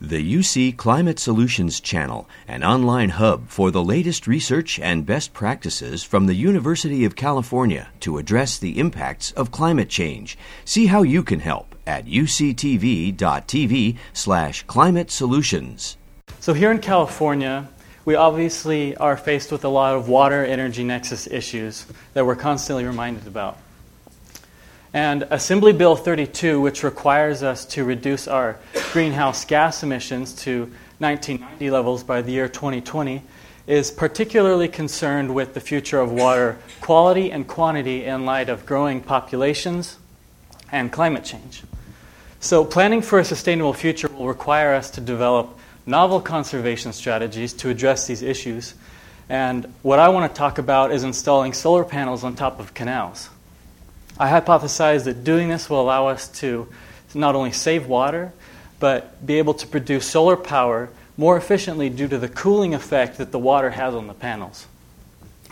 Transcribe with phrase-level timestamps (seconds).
[0.00, 6.04] The UC Climate Solutions Channel, an online hub for the latest research and best practices
[6.04, 10.38] from the University of California to address the impacts of climate change.
[10.64, 15.96] See how you can help at uctv.tv slash climate solutions.
[16.38, 17.68] So here in California,
[18.04, 22.84] we obviously are faced with a lot of water energy nexus issues that we're constantly
[22.84, 23.58] reminded about.
[24.94, 28.58] And Assembly Bill 32, which requires us to reduce our
[28.92, 30.62] greenhouse gas emissions to
[30.98, 33.22] 1990 levels by the year 2020,
[33.66, 39.00] is particularly concerned with the future of water quality and quantity in light of growing
[39.00, 39.98] populations
[40.72, 41.62] and climate change.
[42.40, 47.68] So, planning for a sustainable future will require us to develop novel conservation strategies to
[47.68, 48.74] address these issues.
[49.28, 53.28] And what I want to talk about is installing solar panels on top of canals.
[54.18, 56.68] I hypothesize that doing this will allow us to
[57.14, 58.32] not only save water,
[58.80, 63.32] but be able to produce solar power more efficiently due to the cooling effect that
[63.32, 64.66] the water has on the panels.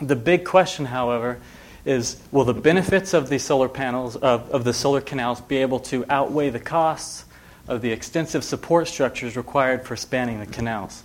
[0.01, 1.39] The big question, however,
[1.85, 5.79] is will the benefits of the solar panels, of, of the solar canals, be able
[5.79, 7.25] to outweigh the costs
[7.67, 11.03] of the extensive support structures required for spanning the canals?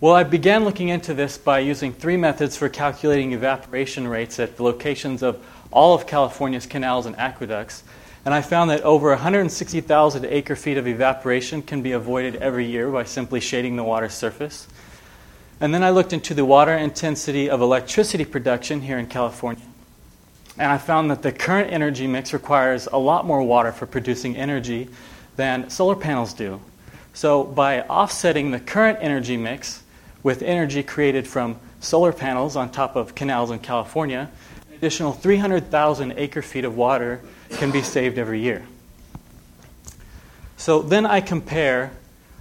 [0.00, 4.56] Well, I began looking into this by using three methods for calculating evaporation rates at
[4.56, 7.82] the locations of all of California's canals and aqueducts,
[8.28, 12.90] and I found that over 160,000 acre feet of evaporation can be avoided every year
[12.90, 14.68] by simply shading the water's surface.
[15.62, 19.64] And then I looked into the water intensity of electricity production here in California.
[20.58, 24.36] And I found that the current energy mix requires a lot more water for producing
[24.36, 24.90] energy
[25.36, 26.60] than solar panels do.
[27.14, 29.84] So, by offsetting the current energy mix
[30.22, 34.30] with energy created from solar panels on top of canals in California,
[34.76, 37.22] additional 300,000 acre feet of water
[37.58, 38.64] can be saved every year.
[40.56, 41.90] So then I compare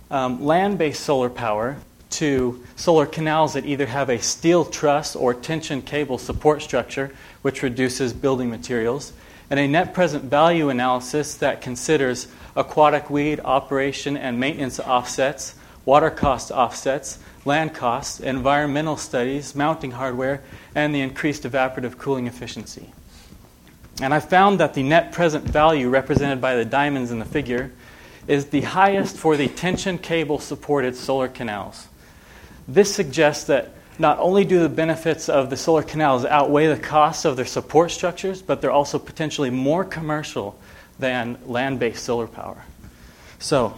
[0.09, 1.77] um, land based solar power
[2.11, 7.11] to solar canals that either have a steel truss or tension cable support structure,
[7.41, 9.11] which reduces building materials,
[9.49, 15.55] and a net present value analysis that considers aquatic weed operation and maintenance offsets,
[15.85, 20.41] water cost offsets, land costs, environmental studies, mounting hardware,
[20.75, 22.91] and the increased evaporative cooling efficiency.
[24.01, 27.71] And I found that the net present value represented by the diamonds in the figure
[28.27, 31.87] is the highest for the tension cable supported solar canals.
[32.67, 37.25] This suggests that not only do the benefits of the solar canals outweigh the costs
[37.25, 40.59] of their support structures, but they're also potentially more commercial
[40.99, 42.63] than land based solar power.
[43.39, 43.77] So,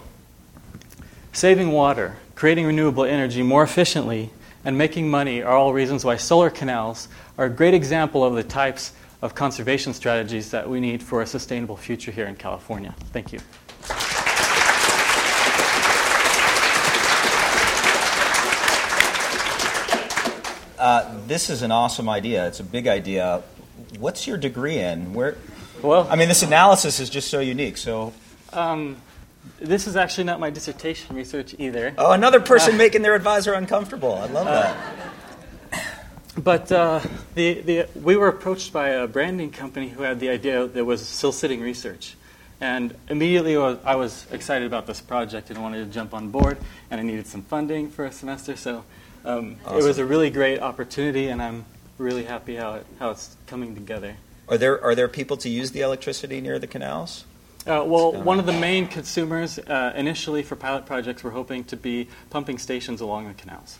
[1.32, 4.30] saving water, creating renewable energy more efficiently,
[4.64, 8.42] and making money are all reasons why solar canals are a great example of the
[8.42, 8.92] types
[9.22, 12.94] of conservation strategies that we need for a sustainable future here in California.
[13.12, 13.40] Thank you.
[20.78, 22.46] Uh, this is an awesome idea.
[22.46, 23.42] It's a big idea.
[23.98, 25.12] What's your degree in?
[25.12, 25.36] Where?
[25.82, 27.76] Well, I mean, this analysis is just so unique.
[27.76, 28.14] So,
[28.54, 28.96] um,
[29.58, 31.94] this is actually not my dissertation research either.
[31.98, 34.14] Oh, another person uh, making their advisor uncomfortable.
[34.14, 35.09] I love that.
[36.42, 37.00] But uh,
[37.34, 41.06] the, the, we were approached by a branding company who had the idea that was
[41.06, 42.16] still sitting research.
[42.62, 46.56] And immediately I was excited about this project and wanted to jump on board,
[46.90, 48.56] and I needed some funding for a semester.
[48.56, 48.84] So
[49.24, 49.78] um, awesome.
[49.78, 51.66] it was a really great opportunity, and I'm
[51.98, 54.16] really happy how, it, how it's coming together.
[54.48, 57.24] Are there, are there people to use the electricity near the canals?
[57.66, 61.76] Uh, well, one of the main consumers uh, initially for pilot projects were hoping to
[61.76, 63.78] be pumping stations along the canals.